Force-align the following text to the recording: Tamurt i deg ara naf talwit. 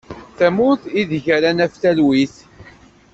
Tamurt 0.37 0.83
i 0.99 1.01
deg 1.09 1.25
ara 1.35 1.49
naf 1.57 1.73
talwit. 1.81 2.35